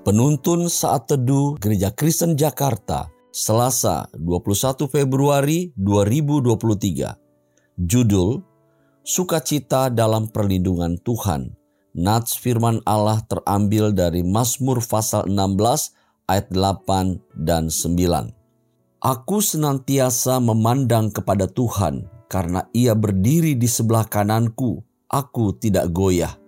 Penuntun 0.00 0.72
Saat 0.72 1.12
Teduh 1.12 1.60
Gereja 1.60 1.92
Kristen 1.92 2.32
Jakarta, 2.32 3.12
Selasa 3.36 4.08
21 4.16 4.88
Februari 4.88 5.76
2023. 5.76 7.20
Judul, 7.76 8.40
Sukacita 9.04 9.92
dalam 9.92 10.32
Perlindungan 10.32 10.96
Tuhan. 11.04 11.52
Nats 11.92 12.32
firman 12.32 12.80
Allah 12.88 13.20
terambil 13.28 13.92
dari 13.92 14.24
Mazmur 14.24 14.80
pasal 14.80 15.28
16 15.28 15.92
ayat 16.32 16.48
8 16.48 17.20
dan 17.36 17.68
9. 17.68 19.04
Aku 19.04 19.44
senantiasa 19.44 20.40
memandang 20.40 21.12
kepada 21.12 21.44
Tuhan 21.44 22.08
karena 22.32 22.64
ia 22.72 22.96
berdiri 22.96 23.52
di 23.52 23.68
sebelah 23.68 24.08
kananku, 24.08 24.80
aku 25.12 25.52
tidak 25.60 25.92
goyah. 25.92 26.40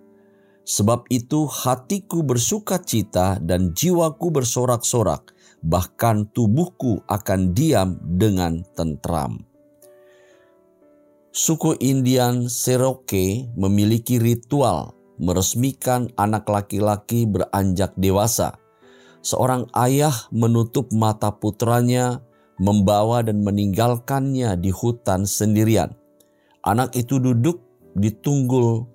Sebab 0.63 1.11
itu 1.11 1.43
hatiku 1.43 2.23
bersuka 2.23 2.79
cita 2.79 3.35
dan 3.43 3.75
jiwaku 3.75 4.31
bersorak-sorak, 4.31 5.35
bahkan 5.59 6.23
tubuhku 6.31 7.03
akan 7.11 7.51
diam 7.51 7.99
dengan 7.99 8.63
tentram. 8.71 9.43
Suku 11.33 11.75
Indian 11.83 12.47
Cherokee 12.47 13.51
memiliki 13.59 14.21
ritual 14.21 14.95
meresmikan 15.17 16.09
anak 16.15 16.47
laki-laki 16.47 17.25
beranjak 17.25 17.93
dewasa. 17.97 18.55
Seorang 19.23 19.71
ayah 19.73 20.13
menutup 20.29 20.91
mata 20.91 21.31
putranya, 21.31 22.21
membawa 22.59 23.23
dan 23.23 23.41
meninggalkannya 23.41 24.55
di 24.59 24.69
hutan 24.69 25.25
sendirian. 25.25 25.95
Anak 26.63 26.95
itu 26.95 27.19
duduk 27.19 27.59
di 27.95 28.13
tunggul 28.13 28.85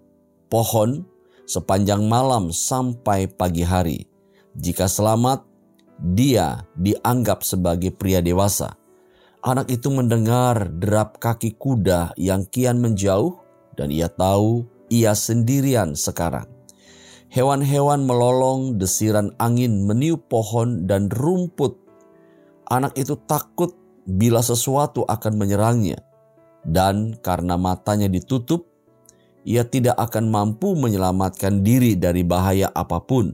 pohon 0.49 1.05
sepanjang 1.49 2.05
malam 2.05 2.53
sampai 2.53 3.25
pagi 3.25 3.65
hari. 3.65 4.05
Jika 4.53 4.85
selamat, 4.85 5.49
dia 5.97 6.69
dianggap 6.77 7.41
sebagai 7.41 7.89
pria 7.97 8.21
dewasa. 8.21 8.77
Anak 9.41 9.73
itu 9.73 9.89
mendengar 9.89 10.69
derap 10.69 11.17
kaki 11.17 11.57
kuda 11.57 12.13
yang 12.21 12.45
kian 12.45 12.85
menjauh, 12.85 13.41
dan 13.81 13.89
ia 13.89 14.13
tahu 14.13 14.69
ia 14.93 15.17
sendirian 15.17 15.97
sekarang. 15.97 16.45
Hewan-hewan 17.33 18.05
melolong, 18.05 18.77
desiran 18.77 19.33
angin 19.41 19.89
meniup 19.89 20.29
pohon 20.29 20.85
dan 20.85 21.09
rumput. 21.09 21.81
Anak 22.69 22.93
itu 23.01 23.17
takut 23.25 23.73
bila 24.05 24.45
sesuatu 24.45 25.09
akan 25.09 25.33
menyerangnya, 25.41 26.05
dan 26.67 27.17
karena 27.25 27.57
matanya 27.57 28.09
ditutup, 28.09 28.68
ia 29.49 29.65
tidak 29.65 29.97
akan 29.97 30.29
mampu 30.29 30.77
menyelamatkan 30.77 31.65
diri 31.65 31.97
dari 31.97 32.21
bahaya 32.21 32.69
apa 32.77 33.01
pun. 33.01 33.33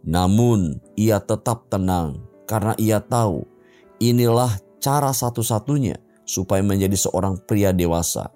Namun, 0.00 0.80
ia 0.96 1.20
tetap 1.20 1.68
tenang 1.68 2.24
karena 2.48 2.72
ia 2.80 3.04
tahu 3.04 3.44
inilah 4.00 4.56
cara 4.80 5.12
satu-satunya 5.12 6.00
supaya 6.24 6.64
menjadi 6.64 6.96
seorang 6.96 7.36
pria 7.44 7.76
dewasa. 7.76 8.32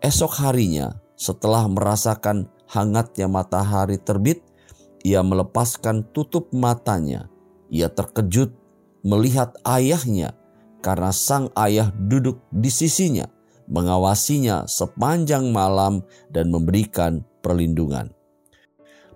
Esok 0.00 0.40
harinya, 0.40 0.96
setelah 1.12 1.68
merasakan 1.68 2.48
hangatnya 2.72 3.28
matahari 3.28 4.00
terbit, 4.00 4.40
ia 5.04 5.20
melepaskan 5.20 6.08
tutup 6.16 6.48
matanya. 6.56 7.28
Ia 7.68 7.92
terkejut 7.92 8.56
melihat 9.04 9.60
ayahnya 9.68 10.32
karena 10.80 11.12
sang 11.12 11.52
ayah 11.52 11.92
duduk 11.92 12.40
di 12.48 12.72
sisinya 12.72 13.28
mengawasinya 13.70 14.66
sepanjang 14.66 15.54
malam 15.54 16.02
dan 16.28 16.50
memberikan 16.50 17.22
perlindungan. 17.40 18.10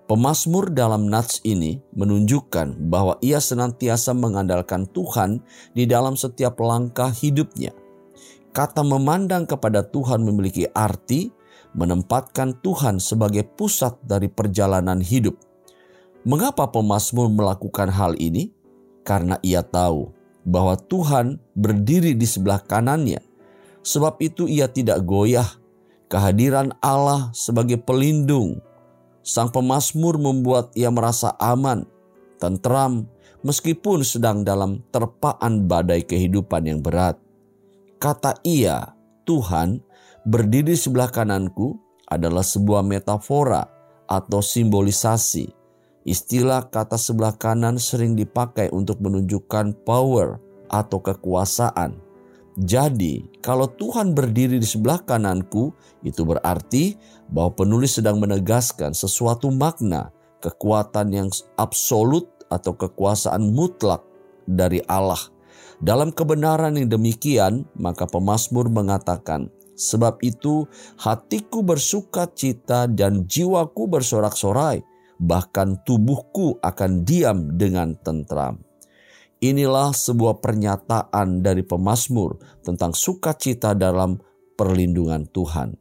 Pemasmur 0.05 0.69
dalam 0.69 1.09
nats 1.09 1.41
ini 1.43 1.81
menunjukkan 1.97 2.77
bahwa 2.87 3.17
ia 3.25 3.41
senantiasa 3.41 4.13
mengandalkan 4.13 4.85
Tuhan 4.85 5.41
di 5.73 5.89
dalam 5.89 6.13
setiap 6.13 6.61
langkah 6.61 7.09
hidupnya. 7.09 7.73
Kata 8.55 8.85
memandang 8.85 9.49
kepada 9.49 9.81
Tuhan 9.83 10.23
memiliki 10.23 10.69
arti 10.71 11.33
menempatkan 11.75 12.55
Tuhan 12.63 13.01
sebagai 13.01 13.43
pusat 13.43 13.97
dari 14.05 14.31
perjalanan 14.31 15.01
hidup. 15.03 15.35
Mengapa 16.23 16.69
pemasmur 16.69 17.27
melakukan 17.27 17.91
hal 17.91 18.15
ini? 18.21 18.53
Karena 19.01 19.41
ia 19.41 19.65
tahu 19.65 20.13
bahwa 20.45 20.77
Tuhan 20.77 21.41
berdiri 21.57 22.13
di 22.13 22.29
sebelah 22.29 22.61
kanannya 22.61 23.24
Sebab 23.85 24.17
itu 24.17 24.49
ia 24.49 24.65
tidak 24.65 25.05
goyah. 25.05 25.45
Kehadiran 26.09 26.73
Allah 26.81 27.29
sebagai 27.37 27.77
pelindung. 27.77 28.57
Sang 29.21 29.53
pemasmur 29.53 30.21
membuat 30.21 30.73
ia 30.77 30.89
merasa 30.93 31.33
aman, 31.41 31.85
tentram, 32.37 33.09
meskipun 33.41 34.05
sedang 34.05 34.45
dalam 34.45 34.85
terpaan 34.93 35.65
badai 35.65 36.05
kehidupan 36.05 36.65
yang 36.69 36.81
berat. 36.81 37.17
Kata 37.97 38.37
ia, 38.45 38.93
Tuhan 39.25 39.81
berdiri 40.29 40.77
sebelah 40.77 41.09
kananku 41.09 41.77
adalah 42.05 42.45
sebuah 42.45 42.85
metafora 42.85 43.65
atau 44.05 44.45
simbolisasi. 44.45 45.49
Istilah 46.05 46.69
kata 46.69 47.01
sebelah 47.01 47.33
kanan 47.33 47.81
sering 47.81 48.13
dipakai 48.13 48.69
untuk 48.69 49.01
menunjukkan 49.01 49.73
power 49.89 50.37
atau 50.69 51.01
kekuasaan. 51.01 52.04
Jadi, 52.55 53.19
kalau 53.43 53.67
Tuhan 53.67 54.15
berdiri 54.15 54.55
di 54.55 54.67
sebelah 54.67 55.03
kananku, 55.03 55.75
itu 56.07 56.23
berarti 56.23 56.95
bahwa 57.27 57.51
penulis 57.51 57.99
sedang 57.99 58.15
menegaskan 58.23 58.95
sesuatu 58.95 59.51
makna, 59.51 60.15
kekuatan 60.39 61.11
yang 61.11 61.29
absolut 61.59 62.31
atau 62.47 62.71
kekuasaan 62.79 63.51
mutlak 63.51 64.07
dari 64.47 64.79
Allah. 64.87 65.19
Dalam 65.83 66.15
kebenaran 66.15 66.79
yang 66.79 66.87
demikian, 66.87 67.67
maka 67.75 68.07
pemazmur 68.07 68.71
mengatakan, 68.71 69.51
Sebab 69.75 70.23
itu 70.23 70.63
hatiku 70.95 71.59
bersuka 71.59 72.31
cita 72.31 72.87
dan 72.87 73.27
jiwaku 73.27 73.91
bersorak-sorai, 73.91 74.79
bahkan 75.19 75.75
tubuhku 75.83 76.55
akan 76.63 77.03
diam 77.03 77.59
dengan 77.59 77.99
tentram. 77.99 78.64
Inilah 79.43 79.91
sebuah 79.91 80.39
pernyataan 80.39 81.43
dari 81.43 81.67
pemazmur 81.67 82.39
tentang 82.63 82.95
sukacita 82.95 83.75
dalam 83.75 84.15
perlindungan 84.55 85.27
Tuhan. 85.27 85.75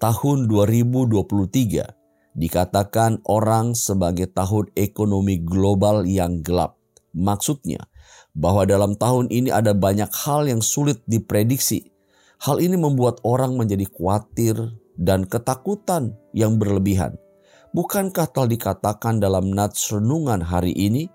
Tahun 0.00 0.38
2023 0.48 2.34
dikatakan 2.34 3.22
orang 3.28 3.76
sebagai 3.76 4.26
tahun 4.32 4.72
ekonomi 4.74 5.44
global 5.44 6.08
yang 6.08 6.40
gelap. 6.40 6.80
Maksudnya 7.14 7.86
bahwa 8.34 8.66
dalam 8.66 8.98
tahun 8.98 9.30
ini 9.30 9.54
ada 9.54 9.76
banyak 9.76 10.10
hal 10.10 10.50
yang 10.50 10.58
sulit 10.58 10.98
diprediksi. 11.06 11.94
Hal 12.42 12.58
ini 12.58 12.74
membuat 12.74 13.22
orang 13.22 13.54
menjadi 13.54 13.86
khawatir 13.86 14.58
dan 14.98 15.24
ketakutan 15.24 16.18
yang 16.34 16.58
berlebihan. 16.58 17.14
Bukankah 17.74 18.30
telah 18.30 18.50
dikatakan 18.50 19.22
dalam 19.22 19.54
nats 19.54 19.90
renungan 19.94 20.42
hari 20.42 20.74
ini 20.74 21.06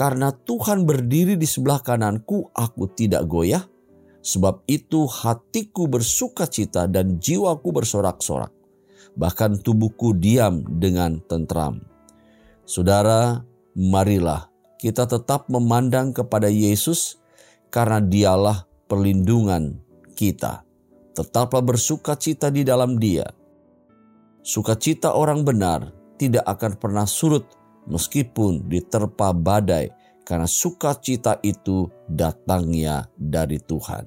karena 0.00 0.32
Tuhan 0.32 0.88
berdiri 0.88 1.36
di 1.36 1.44
sebelah 1.44 1.84
kananku, 1.84 2.48
aku 2.56 2.88
tidak 2.96 3.28
goyah. 3.28 3.68
Sebab 4.24 4.64
itu 4.64 5.04
hatiku 5.04 5.92
bersuka 5.92 6.48
cita 6.48 6.88
dan 6.88 7.20
jiwaku 7.20 7.68
bersorak-sorak. 7.68 8.48
Bahkan 9.12 9.60
tubuhku 9.60 10.16
diam 10.16 10.64
dengan 10.80 11.20
tentram. 11.28 11.84
Saudara, 12.64 13.44
marilah 13.76 14.48
kita 14.80 15.04
tetap 15.04 15.52
memandang 15.52 16.16
kepada 16.16 16.48
Yesus 16.48 17.20
karena 17.68 18.00
dialah 18.00 18.64
perlindungan 18.88 19.84
kita. 20.16 20.64
Tetaplah 21.12 21.60
bersuka 21.60 22.16
cita 22.16 22.48
di 22.48 22.64
dalam 22.64 22.96
dia. 22.96 23.28
Sukacita 24.40 25.12
orang 25.12 25.44
benar 25.44 25.92
tidak 26.16 26.48
akan 26.48 26.72
pernah 26.80 27.04
surut 27.04 27.59
meskipun 27.90 28.70
diterpa 28.70 29.34
badai, 29.34 29.90
karena 30.22 30.46
sukacita 30.46 31.42
itu 31.42 31.90
datangnya 32.06 33.10
dari 33.18 33.58
Tuhan. 33.58 34.06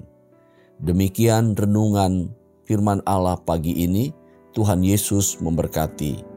Demikian 0.79 1.53
renungan 1.53 2.31
firman 2.63 3.03
Allah 3.03 3.37
pagi 3.37 3.75
ini. 3.83 4.15
Tuhan 4.53 4.85
Yesus 4.85 5.41
memberkati. 5.41 6.32